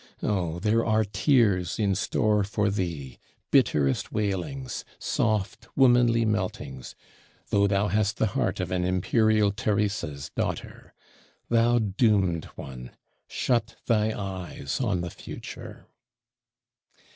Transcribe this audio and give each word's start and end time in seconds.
O 0.23 0.57
there 0.57 0.83
are 0.83 1.03
tears 1.05 1.77
in 1.77 1.93
store 1.93 2.43
for 2.43 2.71
thee, 2.71 3.19
bitterest 3.51 4.11
wailings, 4.11 4.83
soft 4.97 5.67
womanly 5.77 6.25
meltings, 6.25 6.95
though 7.51 7.67
thou 7.67 7.87
hast 7.87 8.17
the 8.17 8.25
heart 8.33 8.59
of 8.59 8.71
an 8.71 8.83
imperial 8.83 9.51
Theresa's 9.51 10.31
Daughter. 10.35 10.95
Thou 11.49 11.77
doomed 11.77 12.45
one, 12.55 12.89
shut 13.27 13.75
thy 13.85 14.11
eyes 14.19 14.81
on 14.83 15.01
the 15.01 15.11
future! 15.11 15.85